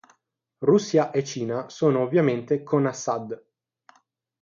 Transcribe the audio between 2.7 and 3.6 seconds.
Assad".